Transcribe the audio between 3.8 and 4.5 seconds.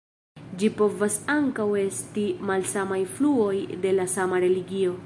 de la sama